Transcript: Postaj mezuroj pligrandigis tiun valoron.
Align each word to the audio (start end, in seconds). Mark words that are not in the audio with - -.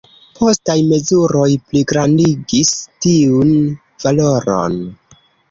Postaj 0.37 0.75
mezuroj 0.85 1.49
pligrandigis 1.73 2.73
tiun 3.07 3.53
valoron. 4.07 4.81